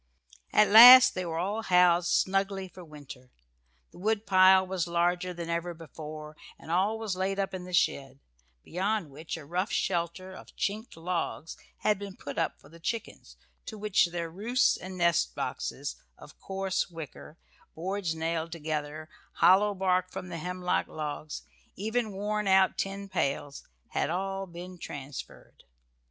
[0.51, 3.29] At last they were all housed snugly for winter.
[3.91, 8.19] The woodpile was larger than ever before, and all laid up in the shed,
[8.63, 13.37] beyond which a rough shelter of chinked logs had been put up for the chickens,
[13.67, 17.37] to which their roosts and nest boxes, of coarse wicker,
[17.75, 21.43] boards nailed together, hollow bark from the hemlock logs,
[21.75, 25.61] even worn out tin pails, had all been transferred.